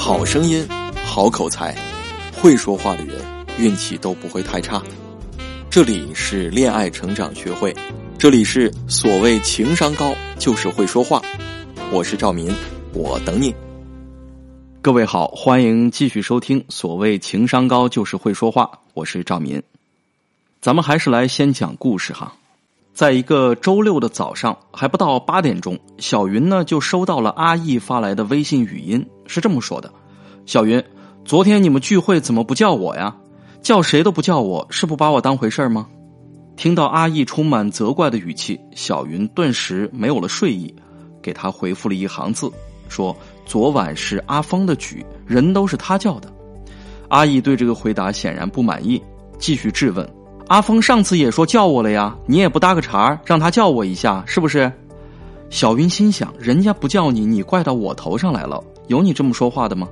[0.00, 0.64] 好声音，
[1.04, 1.76] 好口才，
[2.32, 3.20] 会说话的人
[3.58, 4.80] 运气都不会太差。
[5.68, 7.74] 这里是恋爱成长学会，
[8.16, 11.20] 这里是所谓情商高就是会说话。
[11.90, 12.50] 我是赵民，
[12.94, 13.52] 我等你。
[14.80, 18.70] 各位好，欢迎继续收听所谓情商高就是会说话。
[18.94, 19.60] 我是赵民，
[20.62, 22.34] 咱们还是来先讲故事哈。
[22.98, 29.88] 在一个周六的早上，还不到八点钟，小云呢就收到了阿义发来的微信语音，是这么说的
[30.46, 30.82] ：“小云，
[31.24, 33.14] 昨天你们聚会怎么不叫我呀？
[33.62, 35.86] 叫谁都不叫我，是不把我当回事吗？”
[36.58, 40.74] 听到阿义充满责怪的语气，小云顿时没有了睡意，
[41.22, 42.50] 给他回复了一行字，
[42.88, 46.28] 说：“昨晚是阿峰的局，人都是他叫的。”
[47.10, 49.00] 阿义对这个回答显然不满意，
[49.38, 50.17] 继续质问。
[50.48, 54.70] 阿峰上次也说叫我了呀，你也不搭个茬让他叫我一下，是不是？
[55.50, 59.86] 小云心想，人家不叫你，你怪到我头上来了，有你这么说话的吗？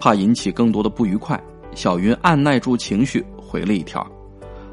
[0.00, 1.40] 怕引起更多的不愉快，
[1.76, 4.04] 小云按耐住情绪回了一条：“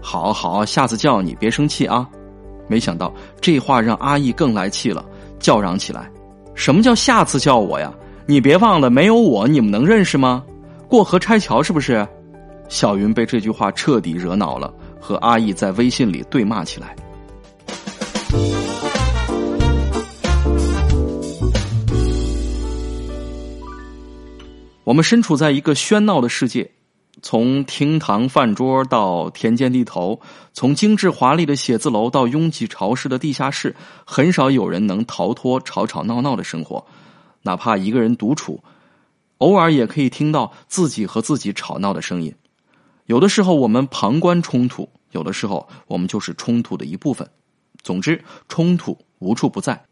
[0.00, 2.08] 好好，下次叫你别生气啊。”
[2.68, 5.04] 没想到这话让阿义更来气了，
[5.40, 6.08] 叫嚷起来
[6.54, 7.92] ：“什么叫下次叫我呀？
[8.24, 10.44] 你别忘了，没有我你们能认识吗？
[10.88, 12.06] 过河拆桥是不是？”
[12.68, 14.72] 小云被这句话彻底惹恼了。
[15.04, 16.96] 和阿义在微信里对骂起来。
[24.82, 26.70] 我们身处在一个喧闹的世界，
[27.20, 30.18] 从厅堂饭桌到田间地头，
[30.54, 36.82] 从精致华丽的写字楼到拥挤潮湿的地下室，很少有人能逃脱吵吵闹闹的生活。
[37.42, 38.64] 哪怕一个人独处，
[39.36, 42.34] 偶尔也可以听到自己和自己吵闹的声音。
[43.06, 47.28] 有的时候我们旁观冲突，有的时候我们就是冲突的一部分。
[47.82, 49.84] 总之，冲突无处不在。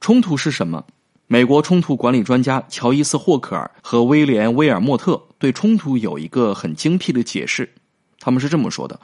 [0.00, 0.84] 冲突是什么？
[1.26, 7.70] 美国冲突管理专家乔伊斯·霍克尔和威廉·威尔莫特对冲突有一个很精辟的解释。
[8.18, 8.98] 他们是这么说的：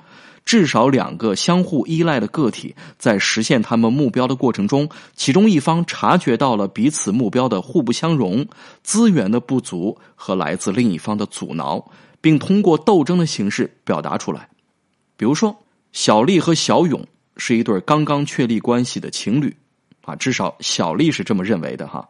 [0.44, 8.46] 至少两个相互依赖的个体在实现他们目标的过程中，其中一方察觉到了彼此目标的互不相容、
[8.82, 11.84] 资源的不足和来自另一方的阻挠。
[12.26, 14.48] 并通过斗争的形式表达出来，
[15.16, 15.56] 比如说，
[15.92, 17.06] 小丽和小勇
[17.36, 19.56] 是一对刚刚确立关系的情侣，
[20.02, 22.08] 啊，至少小丽是这么认为的哈。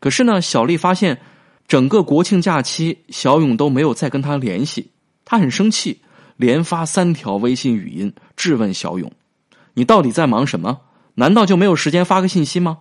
[0.00, 1.20] 可是呢，小丽发现
[1.68, 4.90] 整个国庆假期，小勇都没有再跟他联系，
[5.24, 6.00] 他很生气，
[6.36, 9.12] 连发三条微信语音质问小勇
[9.74, 10.80] ：“你到底在忙什么？
[11.14, 12.78] 难道就没有时间发个信息吗？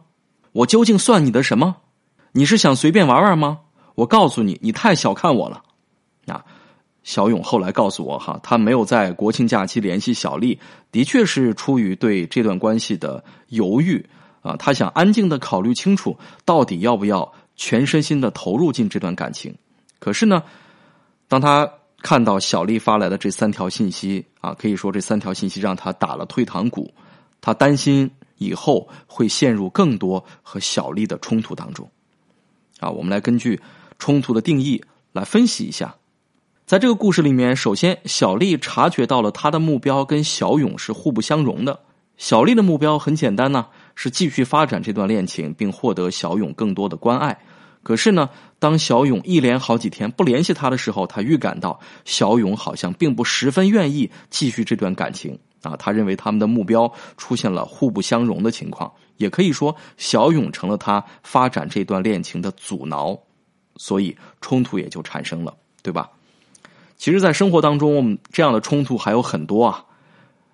[0.54, 1.76] 我究竟算你的什么？
[2.32, 3.60] 你是想随便玩玩吗？
[3.94, 5.62] 我告诉你，你太小看我了，
[6.26, 6.44] 啊！”
[7.04, 10.58] 小勇后来告诉我，哈，他没有在国庆假期联系小丽，
[10.92, 14.06] 的确是出于对这段关系的犹豫
[14.42, 19.54] 啊，他想安静的考虑清楚，到底要不要全身心的投入进这段感情。
[20.00, 20.44] 可是呢，
[21.28, 21.70] 当他
[22.02, 26.94] 看到小丽发来的这三条信息啊，可以说这三条信息让他打了退堂鼓，
[27.42, 31.90] 他担心以后会陷入更多和小丽的冲突当中。
[32.80, 33.62] 啊，我们来根据
[34.00, 34.82] 冲突的定义
[35.12, 35.96] 来分析一下。
[36.74, 41.80] 在这个故事里面，首先小丽察觉到了她的目标跟小勇是互不相容的。
[42.18, 47.38] 小丽的目标很简单呢，是继续发展这段恋情，并获得小勇更多的关爱。
[47.84, 55.78] 可是呢，当小勇一连好几天不联系他的时候，他预感到小勇好像并不十分愿意继续这段感情啊。
[55.78, 63.16] 他认为他们的目标出现了互不相容的情况，也可以说小勇成了他发展这段恋情的阻挠，
[63.76, 66.10] 所以冲突也就产生了，对吧？
[67.04, 69.84] 其实，在生活当中，我们这样的冲突还有很多啊。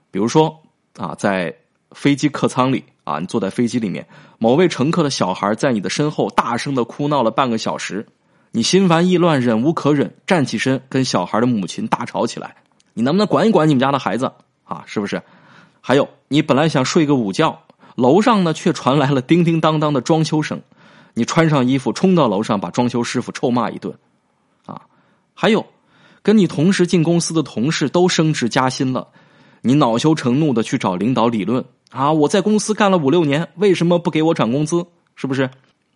[0.10, 0.64] 比如说
[0.98, 1.56] 啊，在
[1.92, 4.08] 飞机客舱里啊，你坐在飞机里面，
[4.40, 8.08] 某位乘客的小孩在你的身后大声的哭闹了半个小时，
[8.50, 12.56] 你心烦意乱，忍无可忍，站起身跟小孩的母亲大吵起来。
[12.96, 14.32] 你能不能管一管你们家的孩子
[14.64, 14.82] 啊？
[14.88, 15.22] 是不是？
[15.82, 17.62] 还有，你本来想睡个午觉，
[17.94, 20.60] 楼上呢却传来了叮叮当当的装修声，
[21.14, 23.96] 你穿上衣服冲到楼上，把装修师傅臭骂一顿
[24.66, 24.82] 啊。
[25.36, 25.64] 还有。
[26.30, 29.08] 跟你同时进公司的同事都升职加薪了，
[29.64, 32.14] 你恼羞成怒的去找领导理论啊！
[32.14, 34.86] 我在公司干了五六年，为什么不给我涨工资？
[35.16, 35.50] 是不是？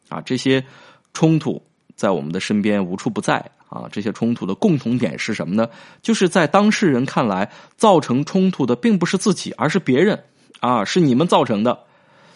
[0.10, 0.66] 啊，这些
[1.14, 1.62] 冲突
[1.96, 3.36] 在我们的身边无处不在
[3.70, 3.88] 啊！
[3.92, 5.70] 这些冲突的共同点是什么呢？
[6.02, 10.24] 就是在当事人看来，造成冲突的并不是自己，而是别人
[10.62, 11.78] 啊，是你们造成的，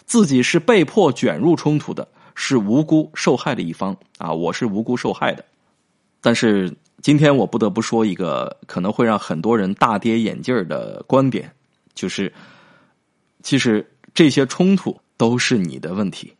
[0.06, 2.06] 自己是被迫卷入冲突的，
[2.36, 4.32] 是无辜受害的一方啊！
[4.32, 5.44] 我是无辜受害的，
[6.20, 6.72] 但是。
[7.00, 11.50] 今天我不得不说一个可能会让很多人大跌眼镜的观点
[11.94, 12.32] 就是
[13.42, 16.32] 其实这些冲突都是你的问题。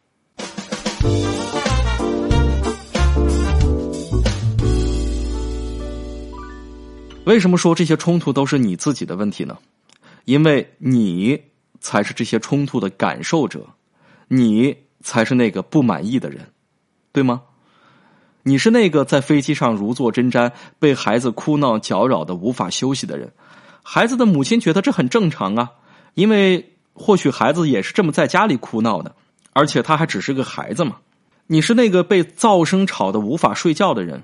[7.25, 9.57] 为什么说这些冲突都是你自己的问题呢？
[10.25, 11.41] 因为你
[11.79, 13.65] 才是这些冲突的感受者
[14.27, 16.51] 你才是那个不满意的人
[17.13, 17.43] 对吗？
[18.43, 23.33] 你是那个在飞机上如坐针毡、被孩子哭闹搅扰的无法休息的人。
[23.83, 25.71] 孩子的母亲觉得这很正常啊，
[26.15, 29.15] 因为或许孩子也是这么在家里哭闹的，
[29.53, 30.97] 而且他还只是个孩子嘛。
[31.47, 34.23] 你是那个被噪声吵得无法睡觉的人。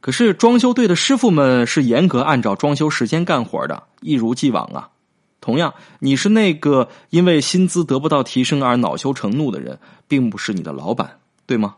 [0.00, 4.90] 可是装修队的师傅们是严格按照装修时间干活的，一如既往啊。
[5.40, 9.78] 同样，你是那个因为薪资得不到提升而恼羞成怒的人，
[10.08, 11.76] 并不是你的老板，对吗？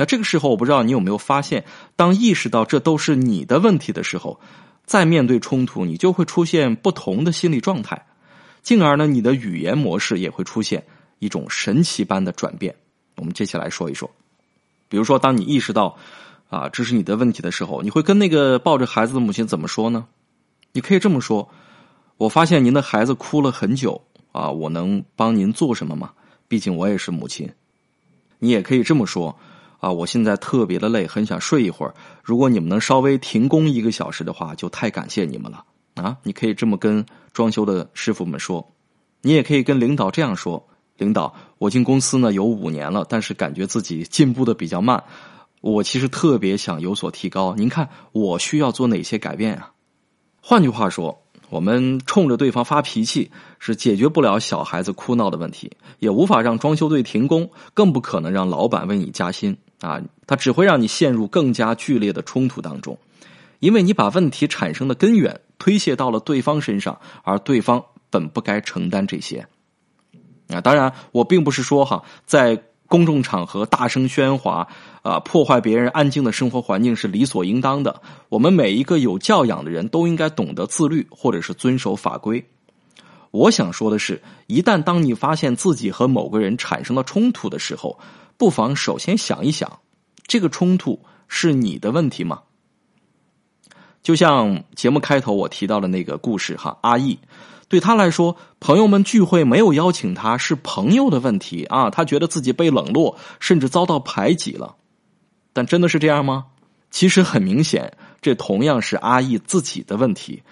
[0.00, 1.62] 那这个时候，我不知道你有没有发现，
[1.94, 4.40] 当意识到这都是你的问题的时候，
[4.86, 8.06] 在面对冲突，你就会出现不同的心理状态，
[8.62, 10.86] 进而呢，你的语言模式也会出现
[11.18, 12.74] 一种神奇般的转变。
[13.16, 14.10] 我们接下来说一说，
[14.88, 15.94] 比如说，当你意识到
[16.48, 20.06] 啊这是你的问题的时候，你会跟那个抱着孩子的母亲怎么说呢？
[20.72, 21.46] 你可以这么说
[22.16, 24.02] ：“我发现您的孩子哭了很久
[24.32, 26.12] 啊，我能帮您做什么吗？
[26.48, 27.52] 毕竟我也是母亲。”
[28.42, 29.38] 你也可以这么说。
[29.80, 31.94] 啊，我现在特别的累，很想睡一会儿。
[32.22, 35.64] 如果你们能稍微停工一个小时的话，就太感谢你们了。
[35.94, 38.72] 啊，你可以这么跟装修的师傅们说，
[39.22, 40.68] 你也可以跟领导这样说：
[40.98, 45.02] 领导，我进公司呢有五年了，但是感觉自己进步的比较慢。
[45.60, 49.72] 我其实特别想有所提高，您看我需要做哪些改变啊？
[50.40, 51.22] 换句话说。
[51.48, 53.28] 我们冲着对方发脾气
[53.58, 60.00] 是解决不了小孩子哭闹的问题，也无法让装修队停工，更不可能让老板为你加薪啊！
[60.26, 62.98] 他只会让你陷入更加剧烈的冲突当中，
[63.58, 69.46] 因为你把问题产生的根源推卸到了对方身上，而对方本不该承担这些。
[70.48, 72.62] 啊，当然，我并不是说哈，在。
[72.90, 74.66] 公众场合大声喧哗，
[75.02, 78.02] 啊，破坏别人安静的生活环境是理所应当的。
[78.28, 82.44] 我们每一个有教养的人都应该懂得自律，或者是遵守法规。
[83.30, 87.96] 我想说的是，一旦当你发现自己和某个人产生了冲突的时候，
[88.40, 89.80] 不妨首先想一想，
[90.26, 92.40] 这个冲突是你的问题吗？
[94.02, 97.18] 就像节目开头我提到的那个故事哈，阿义。
[97.68, 104.76] 对他来说，朋友们聚会没有邀请他是朋友的问题啊，他觉得自己被冷落，甚至遭到排挤了。
[105.52, 106.46] 但真的是这样吗？
[106.90, 107.92] 其实很明显，
[108.22, 110.42] 这同样是阿义自己的问题，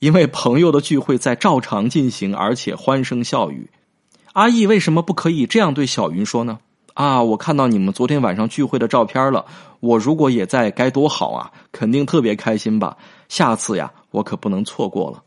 [0.00, 3.70] 因为朋友的聚会在照常进行，而且欢声笑语。
[4.32, 6.58] 阿义为什么不可以这样对小云说呢？
[6.96, 9.44] 啊，我看到你们昨天晚上聚会的照片了，
[9.80, 12.96] 我如果也在，该多好啊，肯定特别开心吧。
[13.28, 15.22] 下次呀，我可不能错过了。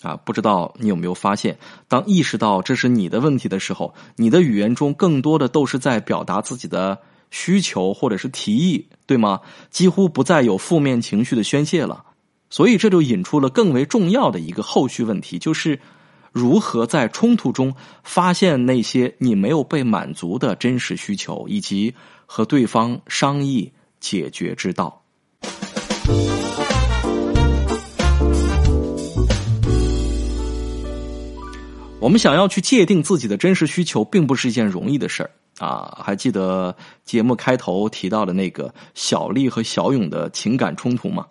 [0.00, 6.98] 啊，不知道你有没有发现，当意识到这是你的问题的时候，你的语言中更多的都是在表达自己的
[7.30, 9.40] 需求或者是提议，对吗？
[9.68, 12.04] 几乎不再有负面情绪的宣泄了。
[12.48, 15.78] 所以这就引出了更为重要的一个后续问题，就是
[16.36, 17.74] 如何在冲突中
[18.04, 21.94] 发现那些你没有被满足的真实需求，以及
[22.26, 25.02] 和对方商议解决之道。
[31.98, 36.02] 我们想要去界定自己的真实需求，并不是一件容易的事儿啊！
[36.04, 41.24] 还记得节目开头提到的那个小丽和小勇的情感冲突吗？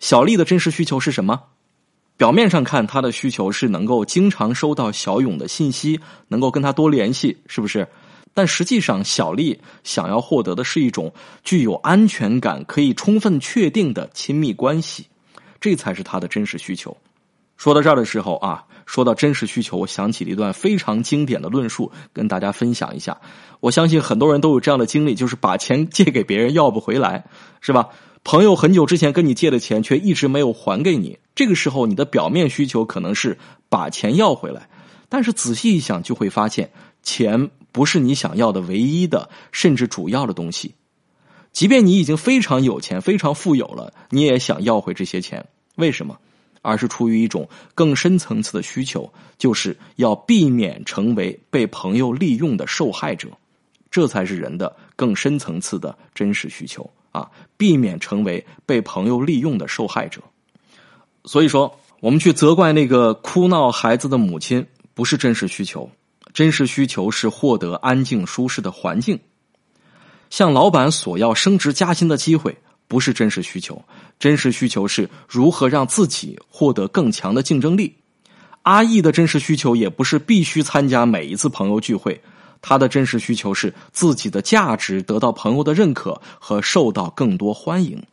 [0.00, 1.42] 小丽的真实需求是什么？
[2.16, 7.88] 表面上看，他的需求是能够经常收到小勇的信息，能够跟他多联系，是不是？
[8.32, 15.06] 但实际上，小丽想要获得的是一种具有安全感、可以充分确定的亲密关系，
[15.60, 16.96] 这才是他的真实需求。
[17.56, 18.64] 说到这儿的时候啊。
[18.86, 23.18] 说到真实需求，我想起了一段非常经典的论述，跟大家分享一下。
[23.60, 27.24] 我相信很多人都有这样的经历，就是把钱借给别人要不回来，
[27.62, 27.88] 是吧？
[28.24, 31.18] 朋友很久之前跟你借的钱，却一直没有还给你。
[31.34, 33.38] 这个时候，你的表面需求可能是
[33.68, 34.68] 把钱要回来，
[35.08, 36.70] 但是仔细一想，就会发现
[37.02, 40.74] 钱不是你想要的唯一的，甚至主要的东西。
[41.52, 46.18] 即便你已经非常有钱、非常富有了，你也想要回这些钱，为什么？
[46.62, 53.28] 而是出于一种更深层次的需求，就是要避免成为被朋友利用的受害者，
[53.90, 57.30] 这才是人的更深层次的真实需求啊！
[57.58, 60.22] 避免成为被朋友利用的受害者。
[61.24, 65.90] 所以说，我们去责怪那个哭闹孩子的母亲，不是真实需求，
[66.32, 69.18] 真实需求是获得安静舒适的环境，
[70.30, 72.56] 向老板索要升职加薪的机会。
[72.86, 73.82] 不是真实需求，
[74.18, 77.96] 真实需求是如何让自己获得更强的竞争力。
[78.62, 82.20] 阿义的真实需求也不是必须参加每一次朋友聚会，
[82.60, 88.04] 他的真实需求是自己的价值得到朋友的认可和受到更多欢迎。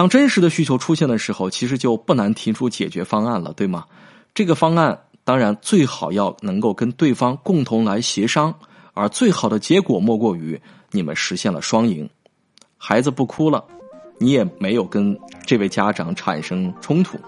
[0.00, 3.84] 当真实的需求出现的时候，其实就不难提出解决方案了，对吗？
[4.32, 8.54] 这个方案当然最好要能够跟对方共同来协商，
[8.94, 10.58] 而最好的结果莫过于
[10.90, 12.08] 你们实现了双赢，
[12.78, 13.62] 孩子不哭了，
[14.18, 15.14] 你也没有跟
[15.44, 17.18] 这位家长产生冲突，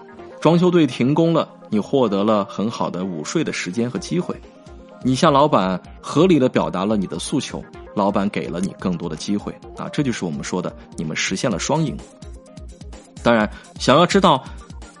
[0.41, 4.35] 装修队停工了，你获得了很好的午睡的时间和机会，
[5.03, 7.63] 你向老板合理的表达了你的诉求，
[7.95, 11.95] 老板给了你更多的机会啊，这就是我们说的你们实现了双赢。
[13.23, 13.49] 当然，
[13.79, 14.43] 想要知道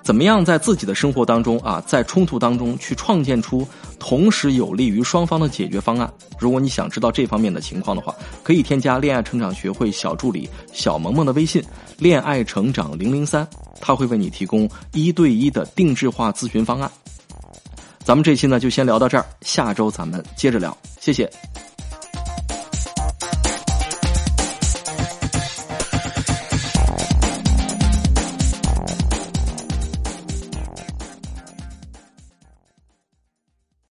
[0.01, 3.67] 怎么样在自己的生活当中啊，在冲突当中去创建出
[3.99, 6.11] 同时有利于双方的解决方案。
[6.39, 8.13] 如果你想知道这方面的情况的话，
[8.43, 11.63] 可以添加恋爱成长学会小助理小萌萌的微信
[11.99, 13.47] “恋爱成长零零三”，
[13.79, 16.91] 他会为你提供一对一的定制化咨询方案。
[18.03, 21.29] 咱们这期呢就先聊到这儿，下周咱们接着聊，谢谢。